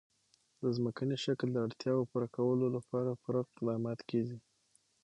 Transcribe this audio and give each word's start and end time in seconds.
د 0.61 0.63
ځمکني 0.77 1.15
شکل 1.25 1.47
د 1.53 1.57
اړتیاوو 1.65 2.09
پوره 2.11 2.27
کولو 2.35 2.65
لپاره 2.75 3.19
پوره 3.21 3.39
اقدامات 3.45 3.99
کېږي. 4.09 4.37